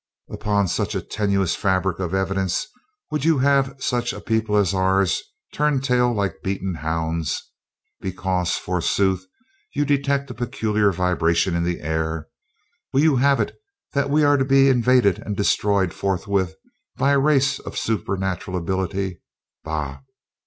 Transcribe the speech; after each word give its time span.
"Upon 0.31 0.67
such 0.67 0.95
a 0.95 1.01
tenuous 1.03 1.53
fabric 1.55 1.99
of 1.99 2.11
evidence 2.15 2.65
would 3.11 3.23
you 3.23 3.37
have 3.37 3.75
such 3.77 4.13
a 4.13 4.19
people 4.19 4.57
as 4.57 4.73
ours 4.73 5.21
turn 5.53 5.79
tail 5.79 6.11
like 6.11 6.41
beaten 6.41 6.73
hounds? 6.73 7.51
Because, 7.99 8.53
forsooth, 8.53 9.27
you 9.75 9.85
detect 9.85 10.31
a 10.31 10.33
peculiar 10.33 10.91
vibration 10.91 11.53
in 11.53 11.63
the 11.63 11.81
air, 11.81 12.27
will 12.91 13.01
you 13.01 13.17
have 13.17 13.39
it 13.39 13.53
that 13.93 14.09
we 14.09 14.23
are 14.23 14.37
to 14.37 14.43
be 14.45 14.69
invaded 14.69 15.19
and 15.19 15.37
destroyed 15.37 15.93
forthwith 15.93 16.55
by 16.97 17.11
a 17.11 17.19
race 17.19 17.59
of 17.59 17.77
supernatural 17.77 18.57
ability? 18.57 19.21
Bah! 19.63 19.99